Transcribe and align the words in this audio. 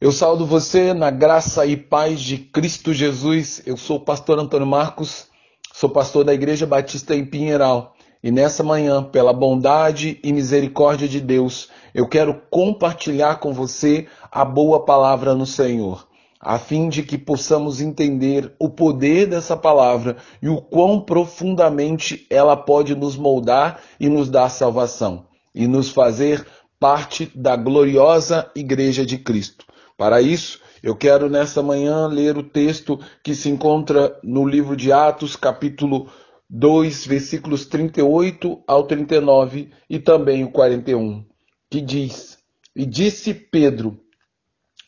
Eu 0.00 0.12
saúdo 0.12 0.46
você 0.46 0.94
na 0.94 1.10
graça 1.10 1.66
e 1.66 1.76
paz 1.76 2.20
de 2.20 2.38
Cristo 2.38 2.94
Jesus. 2.94 3.60
Eu 3.66 3.76
sou 3.76 3.96
o 3.96 4.04
pastor 4.04 4.38
Antônio 4.38 4.64
Marcos, 4.64 5.26
sou 5.74 5.90
pastor 5.90 6.22
da 6.22 6.32
Igreja 6.32 6.64
Batista 6.68 7.16
em 7.16 7.26
Pinheiral. 7.26 7.96
E 8.22 8.30
nessa 8.30 8.62
manhã, 8.62 9.02
pela 9.02 9.32
bondade 9.32 10.20
e 10.22 10.32
misericórdia 10.32 11.08
de 11.08 11.20
Deus, 11.20 11.68
eu 11.92 12.06
quero 12.06 12.40
compartilhar 12.48 13.40
com 13.40 13.52
você 13.52 14.06
a 14.30 14.44
boa 14.44 14.84
palavra 14.84 15.34
no 15.34 15.44
Senhor, 15.44 16.06
a 16.40 16.60
fim 16.60 16.88
de 16.88 17.02
que 17.02 17.18
possamos 17.18 17.80
entender 17.80 18.54
o 18.56 18.70
poder 18.70 19.26
dessa 19.26 19.56
palavra 19.56 20.18
e 20.40 20.48
o 20.48 20.62
quão 20.62 21.00
profundamente 21.00 22.24
ela 22.30 22.56
pode 22.56 22.94
nos 22.94 23.16
moldar 23.16 23.80
e 23.98 24.08
nos 24.08 24.30
dar 24.30 24.48
salvação, 24.48 25.26
e 25.52 25.66
nos 25.66 25.90
fazer 25.90 26.46
parte 26.78 27.28
da 27.34 27.56
gloriosa 27.56 28.48
Igreja 28.54 29.04
de 29.04 29.18
Cristo. 29.18 29.66
Para 29.98 30.22
isso, 30.22 30.60
eu 30.80 30.94
quero 30.94 31.28
nessa 31.28 31.60
manhã 31.60 32.06
ler 32.06 32.38
o 32.38 32.42
texto 32.44 33.00
que 33.20 33.34
se 33.34 33.48
encontra 33.48 34.16
no 34.22 34.46
livro 34.46 34.76
de 34.76 34.92
Atos, 34.92 35.34
capítulo 35.34 36.08
2, 36.48 37.04
versículos 37.04 37.66
38 37.66 38.62
ao 38.64 38.84
39 38.84 39.72
e 39.90 39.98
também 39.98 40.44
o 40.44 40.52
41, 40.52 41.26
que 41.68 41.80
diz: 41.80 42.38
E 42.76 42.86
disse 42.86 43.34
Pedro: 43.34 43.98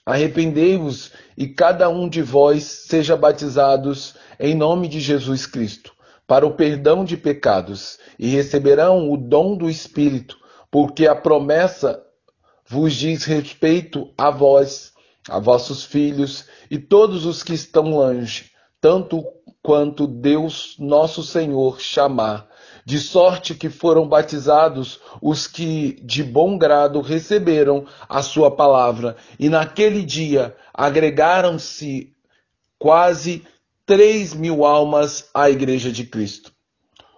Arrependei-vos 0.06 1.10
e 1.36 1.48
cada 1.48 1.88
um 1.88 2.08
de 2.08 2.22
vós 2.22 2.62
seja 2.62 3.16
batizados 3.16 4.14
em 4.38 4.54
nome 4.54 4.86
de 4.86 5.00
Jesus 5.00 5.44
Cristo, 5.44 5.92
para 6.24 6.46
o 6.46 6.54
perdão 6.54 7.04
de 7.04 7.16
pecados, 7.16 7.98
e 8.16 8.28
receberão 8.28 9.10
o 9.10 9.16
dom 9.16 9.56
do 9.56 9.68
Espírito, 9.68 10.38
porque 10.70 11.08
a 11.08 11.16
promessa 11.16 12.00
vos 12.64 12.94
diz 12.94 13.24
respeito 13.24 14.14
a 14.16 14.30
vós 14.30 14.92
a 15.30 15.38
vossos 15.38 15.84
filhos 15.84 16.44
e 16.70 16.78
todos 16.78 17.24
os 17.24 17.42
que 17.42 17.54
estão 17.54 17.84
longe, 17.84 18.50
tanto 18.80 19.24
quanto 19.62 20.06
Deus 20.06 20.74
nosso 20.78 21.22
Senhor 21.22 21.80
chamar, 21.80 22.48
de 22.84 22.98
sorte 22.98 23.54
que 23.54 23.68
foram 23.68 24.08
batizados 24.08 24.98
os 25.22 25.46
que 25.46 26.00
de 26.02 26.24
bom 26.24 26.58
grado 26.58 27.00
receberam 27.00 27.86
a 28.08 28.22
sua 28.22 28.50
palavra, 28.50 29.16
e 29.38 29.48
naquele 29.48 30.02
dia 30.02 30.56
agregaram-se 30.74 32.12
quase 32.78 33.44
três 33.86 34.34
mil 34.34 34.64
almas 34.64 35.28
à 35.32 35.48
Igreja 35.50 35.92
de 35.92 36.04
Cristo. 36.04 36.52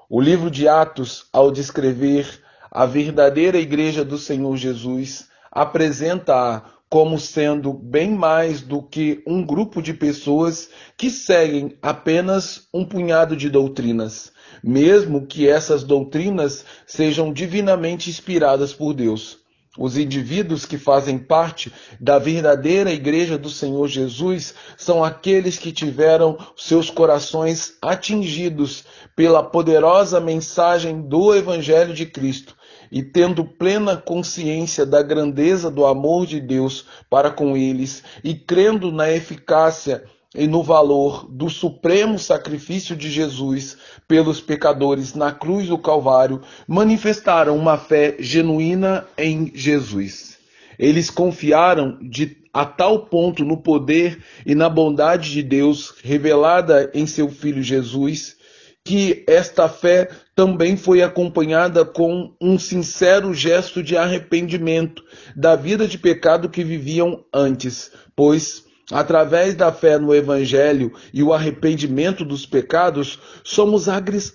O 0.08 0.20
livro 0.20 0.50
de 0.50 0.68
Atos, 0.68 1.26
ao 1.32 1.50
descrever 1.50 2.42
a 2.70 2.84
verdadeira 2.84 3.58
Igreja 3.58 4.04
do 4.04 4.18
Senhor 4.18 4.56
Jesus, 4.56 5.28
apresenta-a 5.50 6.62
como 6.92 7.18
sendo 7.18 7.72
bem 7.72 8.10
mais 8.10 8.60
do 8.60 8.82
que 8.82 9.22
um 9.26 9.42
grupo 9.42 9.80
de 9.80 9.94
pessoas 9.94 10.68
que 10.94 11.08
seguem 11.08 11.74
apenas 11.80 12.68
um 12.70 12.84
punhado 12.84 13.34
de 13.34 13.48
doutrinas, 13.48 14.30
mesmo 14.62 15.26
que 15.26 15.48
essas 15.48 15.82
doutrinas 15.82 16.66
sejam 16.86 17.32
divinamente 17.32 18.10
inspiradas 18.10 18.74
por 18.74 18.92
Deus. 18.92 19.38
Os 19.78 19.96
indivíduos 19.96 20.66
que 20.66 20.76
fazem 20.76 21.18
parte 21.18 21.72
da 21.98 22.18
verdadeira 22.18 22.92
Igreja 22.92 23.38
do 23.38 23.48
Senhor 23.48 23.88
Jesus 23.88 24.52
são 24.76 25.02
aqueles 25.02 25.56
que 25.56 25.72
tiveram 25.72 26.36
seus 26.54 26.90
corações 26.90 27.72
atingidos 27.80 28.84
pela 29.16 29.42
poderosa 29.42 30.20
mensagem 30.20 31.00
do 31.00 31.34
Evangelho 31.34 31.94
de 31.94 32.04
Cristo 32.04 32.54
e 32.92 33.02
tendo 33.02 33.42
plena 33.42 33.96
consciência 33.96 34.84
da 34.84 35.02
grandeza 35.02 35.70
do 35.70 35.86
amor 35.86 36.26
de 36.26 36.38
Deus 36.38 36.84
para 37.08 37.30
com 37.30 37.56
eles 37.56 38.04
e 38.22 38.34
crendo 38.34 38.92
na 38.92 39.10
eficácia 39.10 40.04
e 40.34 40.46
no 40.46 40.62
valor 40.62 41.26
do 41.28 41.48
supremo 41.48 42.18
sacrifício 42.18 42.94
de 42.94 43.10
Jesus 43.10 43.78
pelos 44.06 44.40
pecadores 44.40 45.14
na 45.14 45.32
cruz 45.32 45.68
do 45.68 45.78
Calvário, 45.78 46.42
manifestaram 46.66 47.56
uma 47.56 47.78
fé 47.78 48.16
genuína 48.18 49.06
em 49.16 49.50
Jesus. 49.54 50.38
Eles 50.78 51.10
confiaram 51.10 51.98
de 52.00 52.36
a 52.52 52.66
tal 52.66 53.06
ponto 53.06 53.44
no 53.44 53.56
poder 53.56 54.22
e 54.44 54.54
na 54.54 54.68
bondade 54.68 55.30
de 55.30 55.42
Deus 55.42 55.94
revelada 56.02 56.90
em 56.92 57.06
seu 57.06 57.30
filho 57.30 57.62
Jesus, 57.62 58.36
que 58.84 59.24
esta 59.28 59.68
fé 59.68 60.08
também 60.34 60.76
foi 60.76 61.02
acompanhada 61.02 61.84
com 61.84 62.34
um 62.40 62.58
sincero 62.58 63.32
gesto 63.32 63.82
de 63.82 63.96
arrependimento 63.96 65.04
da 65.36 65.54
vida 65.54 65.86
de 65.86 65.98
pecado 65.98 66.48
que 66.48 66.64
viviam 66.64 67.24
antes, 67.32 67.92
pois 68.16 68.64
através 68.90 69.54
da 69.54 69.72
fé 69.72 69.98
no 69.98 70.14
Evangelho 70.14 70.92
e 71.14 71.22
o 71.22 71.32
arrependimento 71.32 72.24
dos 72.24 72.44
pecados, 72.44 73.18
somos 73.44 73.86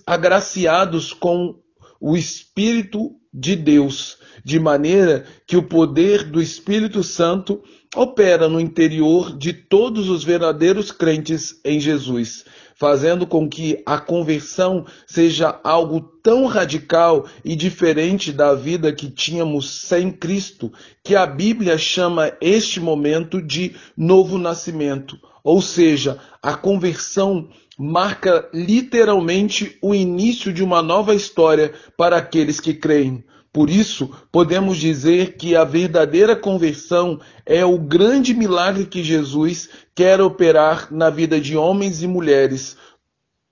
agraciados 0.05 1.13
com 1.13 1.59
o 1.99 2.15
Espírito 2.15 3.11
de 3.33 3.55
Deus, 3.55 4.17
de 4.43 4.59
maneira 4.59 5.25
que 5.45 5.57
o 5.57 5.63
poder 5.63 6.23
do 6.23 6.41
Espírito 6.41 7.03
Santo 7.03 7.61
opera 7.95 8.47
no 8.47 8.59
interior 8.59 9.37
de 9.37 9.53
todos 9.53 10.09
os 10.09 10.23
verdadeiros 10.23 10.91
crentes 10.91 11.59
em 11.63 11.79
Jesus, 11.79 12.45
fazendo 12.77 13.25
com 13.25 13.49
que 13.49 13.81
a 13.85 13.97
conversão 13.99 14.85
seja 15.05 15.59
algo 15.63 15.99
tão 16.21 16.45
radical 16.45 17.25
e 17.43 17.55
diferente 17.55 18.31
da 18.31 18.53
vida 18.53 18.93
que 18.93 19.09
tínhamos 19.09 19.69
sem 19.81 20.11
Cristo, 20.11 20.71
que 21.03 21.15
a 21.15 21.25
Bíblia 21.25 21.77
chama 21.77 22.31
este 22.39 22.79
momento 22.79 23.41
de 23.41 23.75
novo 23.97 24.37
nascimento. 24.37 25.17
Ou 25.43 25.61
seja, 25.61 26.19
a 26.41 26.53
conversão 26.53 27.49
marca 27.77 28.47
literalmente 28.53 29.77
o 29.81 29.93
início 29.93 30.53
de 30.53 30.63
uma 30.63 30.81
nova 30.81 31.15
história 31.15 31.73
para 31.95 32.17
aqueles 32.17 32.59
que 32.59 32.73
creem. 32.73 33.23
Por 33.51 33.69
isso, 33.69 34.09
podemos 34.31 34.77
dizer 34.77 35.35
que 35.37 35.55
a 35.55 35.63
verdadeira 35.63 36.35
conversão 36.35 37.19
é 37.45 37.65
o 37.65 37.77
grande 37.77 38.33
milagre 38.33 38.85
que 38.85 39.03
Jesus 39.03 39.69
quer 39.95 40.21
operar 40.21 40.89
na 40.91 41.09
vida 41.09 41.39
de 41.39 41.57
homens 41.57 42.03
e 42.03 42.07
mulheres, 42.07 42.77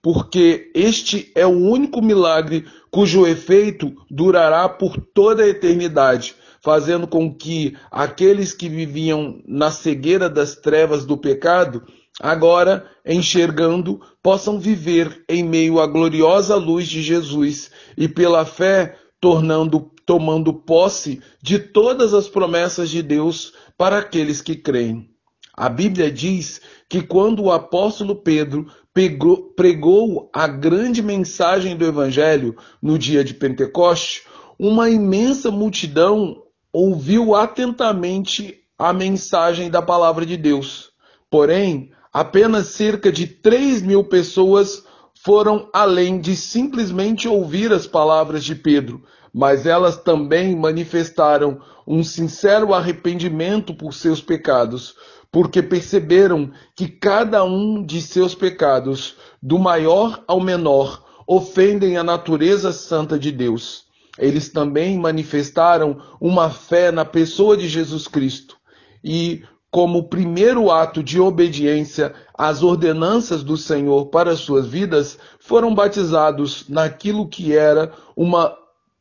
porque 0.01 0.72
este 0.75 1.31
é 1.33 1.45
o 1.45 1.57
único 1.57 2.01
milagre 2.01 2.66
cujo 2.91 3.25
efeito 3.25 3.91
durará 4.09 4.69
por 4.69 4.97
toda 5.13 5.44
a 5.44 5.47
eternidade, 5.47 6.35
fazendo 6.62 7.07
com 7.07 7.33
que 7.33 7.75
aqueles 7.91 8.53
que 8.53 8.69
viviam 8.69 9.41
na 9.47 9.72
cegueira 9.72 10.29
das 10.29 10.56
trevas 10.56 11.06
do 11.06 11.17
pecado, 11.17 11.83
agora, 12.22 12.85
enxergando, 13.06 14.00
possam 14.22 14.59
viver 14.59 15.23
em 15.27 15.44
meio 15.44 15.79
à 15.79 15.88
gloriosa 15.88 16.56
luz 16.56 16.88
de 16.88 17.01
Jesus 17.01 17.72
e 17.97 18.07
pela 18.07 18.45
fé 18.45 18.95
tornando 19.25 19.91
tomando 20.06 20.53
posse 20.53 21.19
de 21.41 21.58
todas 21.58 22.13
as 22.13 22.28
promessas 22.28 22.91
de 22.91 23.02
Deus 23.02 23.53
para 23.75 23.97
aqueles 23.97 24.40
que 24.40 24.56
creem. 24.56 25.09
A 25.52 25.68
Bíblia 25.68 26.12
diz 26.12 26.62
que 26.88 27.02
quando 27.02 27.41
o 27.41 27.52
apóstolo 27.52 28.16
Pedro 28.16 28.68
pegou, 28.94 29.50
pregou 29.56 30.30
a 30.31 30.46
grande 30.46 31.02
mensagem 31.02 31.75
do 31.75 31.84
Evangelho 31.84 32.56
no 32.80 33.00
dia 33.00 33.24
de 33.24 33.34
Pentecoste, 33.34 34.22
uma 34.59 34.91
imensa 34.91 35.50
multidão 35.50 36.44
ouviu 36.72 37.34
atentamente 37.34 38.59
a 38.78 38.94
mensagem 38.94 39.72
da 39.72 39.81
palavra 39.81 40.24
de 40.24 40.38
Deus. 40.38 40.92
Porém, 41.31 41.90
apenas 42.13 42.68
cerca 42.68 43.12
de 43.12 43.25
3 43.25 43.81
mil 43.81 44.03
pessoas 44.03 44.84
foram 45.25 45.68
além 45.74 46.22
de 46.22 46.36
simplesmente 46.36 47.28
ouvir 47.28 47.74
as 47.74 47.88
palavras 47.88 48.46
de 48.46 48.53
Pedro, 48.53 49.03
mas 49.34 49.66
elas 49.66 49.97
também 49.97 50.56
manifestaram 50.56 51.59
um 51.88 52.03
sincero 52.03 52.75
arrependimento 52.75 53.74
por 53.74 53.91
seus 53.91 54.22
pecados, 54.22 54.94
porque 55.31 55.63
perceberam 55.63 56.51
que 56.75 56.88
cada 56.88 57.44
um 57.44 57.83
de 57.83 58.04
seus 58.04 58.36
pecados, 58.36 59.16
do 59.42 59.57
maior 59.57 60.24
ao 60.27 60.39
menor, 60.39 61.04
ofendem 61.25 61.98
a 61.98 62.04
natureza 62.04 62.72
santa 62.72 63.18
de 63.18 63.31
Deus. 63.31 63.86
Eles 64.19 64.50
também 64.50 64.95
manifestaram 65.00 66.00
uma 66.22 66.51
fé 66.51 66.92
na 66.92 67.04
pessoa 67.04 67.57
de 67.57 67.68
Jesus 67.68 68.07
Cristo 68.07 68.56
e, 69.04 69.44
como 69.75 70.07
primeiro 70.07 70.72
ato 70.72 71.04
de 71.04 71.19
obediência 71.19 72.13
às 72.33 72.63
ordenanças 72.63 73.44
do 73.44 73.57
Senhor 73.57 74.06
para 74.06 74.33
suas 74.38 74.66
vidas, 74.66 75.19
foram 75.38 75.75
batizados 75.75 76.69
naquilo 76.69 77.27
que 77.27 77.54
era 77.54 77.92
uma 78.16 78.56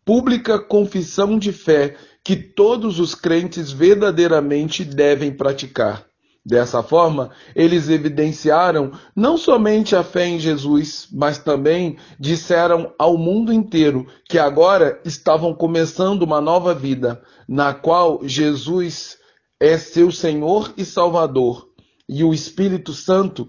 pública 0.05 0.59
confissão 0.59 1.39
de 1.39 1.53
fé 1.53 1.95
que 2.25 2.35
todos 2.35 2.99
os 2.99 3.15
crentes 3.15 3.71
verdadeiramente 3.71 4.85
devem 4.85 5.31
praticar. 5.31 6.07
Dessa 6.45 6.83
forma, 6.83 7.31
eles 7.55 7.89
evidenciaram 7.89 8.91
não 9.15 9.39
somente 9.39 9.95
a 9.95 10.03
fé 10.03 10.27
em 10.27 10.41
Jesus, 10.41 11.07
mas 11.13 11.39
também 11.39 11.99
disseram 12.19 12.93
ao 12.99 13.17
mundo 13.17 13.53
inteiro 13.53 14.09
que 14.29 14.41
agora 14.41 15.01
estavam 15.05 15.55
começando 15.55 16.23
uma 16.23 16.41
nova 16.41 16.75
vida, 16.75 17.23
na 17.47 17.73
qual 17.73 18.23
Jesus 18.25 19.23
é 19.65 19.79
seu 19.79 20.13
Senhor 20.13 20.75
e 20.77 20.85
Salvador, 20.85 21.71
e 22.07 22.23
o 22.23 22.35
Espírito 22.35 22.93
Santo 22.93 23.49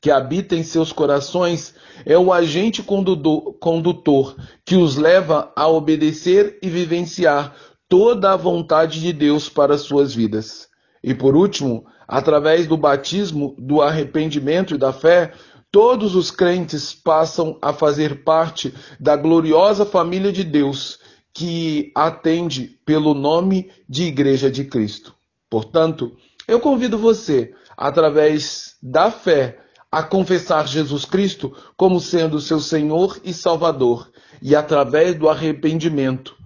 que 0.00 0.10
habita 0.10 0.56
em 0.56 0.62
seus 0.62 0.92
corações 0.92 1.74
é 2.06 2.16
o 2.16 2.32
agente 2.32 2.82
condutor 2.82 4.36
que 4.64 4.76
os 4.76 4.96
leva 4.96 5.52
a 5.54 5.68
obedecer 5.68 6.58
e 6.62 6.70
vivenciar 6.70 7.54
toda 7.86 8.32
a 8.32 8.36
vontade 8.36 8.98
de 8.98 9.12
Deus 9.12 9.46
para 9.46 9.76
suas 9.76 10.14
vidas. 10.14 10.68
E 11.02 11.14
por 11.14 11.36
último, 11.36 11.84
através 12.08 12.66
do 12.66 12.76
batismo, 12.76 13.54
do 13.58 13.82
arrependimento 13.82 14.74
e 14.74 14.78
da 14.78 14.92
fé, 14.92 15.32
todos 15.70 16.14
os 16.14 16.30
crentes 16.30 16.94
passam 16.94 17.58
a 17.60 17.74
fazer 17.74 18.24
parte 18.24 18.72
da 18.98 19.16
gloriosa 19.16 19.84
família 19.84 20.32
de 20.32 20.44
Deus 20.44 20.98
que 21.34 21.90
atende 21.96 22.78
pelo 22.86 23.12
nome 23.12 23.68
de 23.88 24.04
Igreja 24.04 24.48
de 24.48 24.64
Cristo. 24.64 25.14
Portanto, 25.50 26.16
eu 26.46 26.60
convido 26.60 26.96
você, 26.96 27.52
através 27.76 28.76
da 28.80 29.10
fé, 29.10 29.58
a 29.90 30.02
confessar 30.02 30.68
Jesus 30.68 31.04
Cristo 31.04 31.56
como 31.76 32.00
sendo 32.00 32.40
seu 32.40 32.60
Senhor 32.60 33.20
e 33.24 33.32
Salvador, 33.32 34.10
e 34.40 34.54
através 34.54 35.16
do 35.16 35.28
arrependimento, 35.28 36.36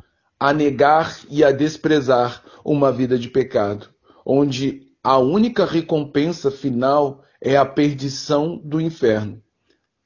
a 0.41 0.53
negar 0.53 1.19
e 1.31 1.45
a 1.45 1.53
desprezar 1.53 2.43
uma 2.65 2.91
vida 2.91 3.19
de 3.19 3.29
pecado, 3.29 3.89
onde 4.25 4.87
a 5.03 5.19
única 5.19 5.67
recompensa 5.67 6.51
final 6.51 7.23
é 7.41 7.57
a 7.57 7.65
perdição 7.65 8.61
do 8.65 8.81
inferno 8.81 9.43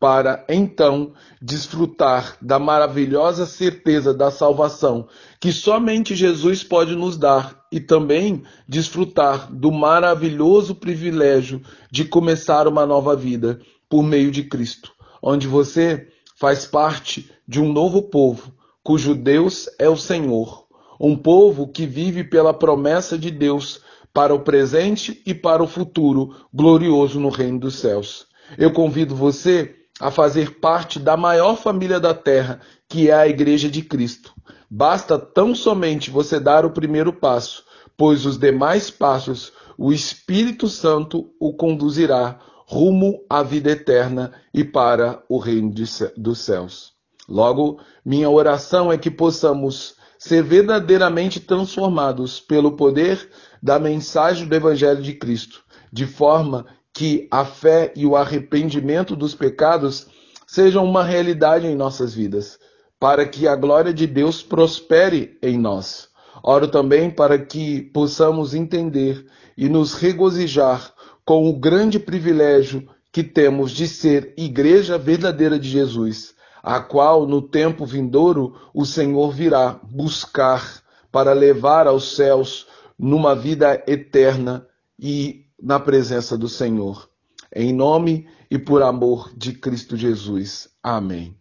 para 0.02 0.44
então 0.48 1.12
desfrutar 1.40 2.36
da 2.42 2.58
maravilhosa 2.58 3.46
certeza 3.46 4.12
da 4.12 4.32
salvação 4.32 5.06
que 5.38 5.52
somente 5.52 6.16
Jesus 6.16 6.64
pode 6.64 6.96
nos 6.96 7.16
dar 7.16 7.64
e 7.70 7.78
também 7.78 8.42
desfrutar 8.66 9.48
do 9.52 9.70
maravilhoso 9.70 10.74
privilégio 10.74 11.62
de 11.88 12.04
começar 12.04 12.66
uma 12.66 12.84
nova 12.84 13.14
vida 13.14 13.60
por 13.88 14.02
meio 14.02 14.32
de 14.32 14.42
Cristo, 14.42 14.90
onde 15.22 15.46
você 15.46 16.08
faz 16.34 16.66
parte 16.66 17.30
de 17.46 17.60
um 17.60 17.72
novo 17.72 18.02
povo, 18.02 18.52
cujo 18.82 19.14
Deus 19.14 19.70
é 19.78 19.88
o 19.88 19.96
Senhor, 19.96 20.66
um 20.98 21.14
povo 21.14 21.68
que 21.68 21.86
vive 21.86 22.24
pela 22.24 22.52
promessa 22.52 23.16
de 23.16 23.30
Deus 23.30 23.80
para 24.12 24.34
o 24.34 24.40
presente 24.40 25.22
e 25.24 25.32
para 25.32 25.62
o 25.62 25.68
futuro 25.68 26.34
glorioso 26.52 27.20
no 27.20 27.28
reino 27.28 27.60
dos 27.60 27.76
céus. 27.76 28.26
Eu 28.58 28.72
convido 28.72 29.14
você 29.14 29.76
a 30.02 30.10
fazer 30.10 30.58
parte 30.58 30.98
da 30.98 31.16
maior 31.16 31.54
família 31.54 32.00
da 32.00 32.12
terra, 32.12 32.58
que 32.88 33.08
é 33.08 33.14
a 33.14 33.28
Igreja 33.28 33.70
de 33.70 33.82
Cristo. 33.82 34.34
Basta 34.68 35.16
tão 35.16 35.54
somente 35.54 36.10
você 36.10 36.40
dar 36.40 36.66
o 36.66 36.72
primeiro 36.72 37.12
passo, 37.12 37.64
pois 37.96 38.26
os 38.26 38.36
demais 38.36 38.90
passos 38.90 39.52
o 39.78 39.92
Espírito 39.92 40.66
Santo 40.66 41.32
o 41.38 41.54
conduzirá 41.54 42.40
rumo 42.66 43.24
à 43.30 43.44
vida 43.44 43.70
eterna 43.70 44.32
e 44.52 44.64
para 44.64 45.22
o 45.28 45.38
reino 45.38 45.72
dos 46.16 46.38
céus. 46.40 46.94
Logo, 47.28 47.78
minha 48.04 48.28
oração 48.28 48.90
é 48.90 48.98
que 48.98 49.10
possamos 49.10 49.94
ser 50.18 50.42
verdadeiramente 50.42 51.38
transformados 51.38 52.40
pelo 52.40 52.72
poder 52.72 53.30
da 53.62 53.78
mensagem 53.78 54.48
do 54.48 54.54
Evangelho 54.56 55.00
de 55.00 55.12
Cristo, 55.12 55.62
de 55.92 56.06
forma 56.06 56.66
que 56.92 57.26
a 57.30 57.44
fé 57.44 57.92
e 57.96 58.04
o 58.04 58.16
arrependimento 58.16 59.16
dos 59.16 59.34
pecados 59.34 60.06
sejam 60.46 60.84
uma 60.84 61.02
realidade 61.02 61.66
em 61.66 61.74
nossas 61.74 62.14
vidas, 62.14 62.58
para 63.00 63.26
que 63.26 63.48
a 63.48 63.56
glória 63.56 63.92
de 63.92 64.06
Deus 64.06 64.42
prospere 64.42 65.38
em 65.42 65.58
nós. 65.58 66.08
Oro 66.42 66.68
também 66.68 67.10
para 67.10 67.38
que 67.38 67.80
possamos 67.80 68.54
entender 68.54 69.24
e 69.56 69.68
nos 69.68 69.94
regozijar 69.94 70.92
com 71.24 71.48
o 71.48 71.58
grande 71.58 71.98
privilégio 71.98 72.88
que 73.12 73.22
temos 73.22 73.70
de 73.70 73.86
ser 73.86 74.32
igreja 74.36 74.98
verdadeira 74.98 75.58
de 75.58 75.68
Jesus, 75.68 76.34
a 76.62 76.80
qual 76.80 77.26
no 77.26 77.42
tempo 77.42 77.84
vindouro 77.84 78.54
o 78.74 78.84
Senhor 78.84 79.32
virá 79.32 79.80
buscar 79.84 80.82
para 81.10 81.32
levar 81.32 81.86
aos 81.86 82.16
céus 82.16 82.66
numa 82.98 83.34
vida 83.34 83.82
eterna 83.86 84.66
e 84.98 85.41
na 85.62 85.78
presença 85.78 86.36
do 86.36 86.48
Senhor. 86.48 87.08
Em 87.54 87.72
nome 87.72 88.26
e 88.50 88.58
por 88.58 88.82
amor 88.82 89.32
de 89.36 89.52
Cristo 89.52 89.96
Jesus. 89.96 90.68
Amém. 90.82 91.36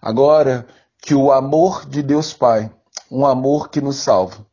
Agora, 0.00 0.66
que 1.02 1.14
o 1.14 1.30
amor 1.30 1.84
de 1.86 2.02
Deus 2.02 2.32
Pai, 2.32 2.72
um 3.10 3.26
amor 3.26 3.68
que 3.68 3.80
nos 3.80 3.96
salva, 3.96 4.46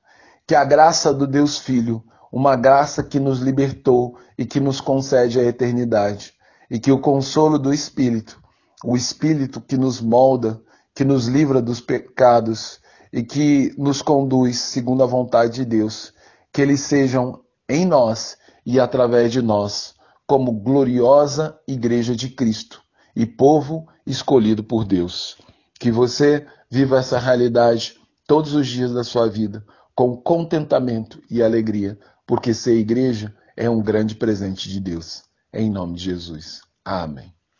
que 0.46 0.54
a 0.54 0.66
graça 0.66 1.14
do 1.14 1.26
Deus 1.26 1.58
Filho, 1.58 2.04
uma 2.32 2.56
graça 2.56 3.02
que 3.02 3.20
nos 3.20 3.40
libertou 3.40 4.18
e 4.38 4.46
que 4.46 4.60
nos 4.60 4.82
concede 4.82 5.40
a 5.40 5.44
eternidade, 5.44 6.34
e 6.70 6.78
que 6.80 6.92
o 6.92 7.00
consolo 7.00 7.58
do 7.58 7.74
Espírito, 7.74 8.42
o 8.84 8.98
Espírito 8.98 9.62
que 9.62 9.78
nos 9.78 10.02
molda, 10.02 10.62
que 10.94 11.06
nos 11.06 11.28
livra 11.28 11.62
dos 11.62 11.80
pecados 11.80 12.80
e 13.12 13.24
que 13.24 13.74
nos 13.78 14.02
conduz 14.02 14.60
segundo 14.60 15.04
a 15.04 15.08
vontade 15.08 15.54
de 15.54 15.66
Deus, 15.66 16.14
que 16.52 16.62
eles 16.62 16.82
sejam 16.82 17.40
em 17.70 17.86
nós 17.86 18.38
e 18.66 18.80
através 18.80 19.32
de 19.32 19.42
nós, 19.42 19.96
como 20.26 20.52
gloriosa 20.52 21.60
Igreja 21.68 22.16
de 22.16 22.30
Cristo 22.30 22.82
e 23.16 23.26
povo 23.26 23.88
escolhido 24.06 24.64
por 24.64 24.86
Deus. 24.86 25.38
Que 25.80 25.92
você 25.92 26.48
viva 26.70 27.00
essa 27.00 27.20
realidade 27.20 28.00
todos 28.28 28.54
os 28.54 28.68
dias 28.68 28.94
da 28.94 29.04
sua 29.04 29.30
vida 29.30 29.66
com 29.96 30.18
contentamento 30.18 31.22
e 31.30 31.44
alegria, 31.44 32.00
porque 32.26 32.54
ser 32.54 32.76
igreja 32.76 33.36
é 33.56 33.70
um 33.70 33.82
grande 33.82 34.16
presente 34.16 34.70
de 34.70 34.80
Deus. 34.80 35.24
Em 35.54 35.70
nome 35.70 35.96
de 35.96 36.06
Jesus. 36.06 36.62
Amém. 36.84 37.43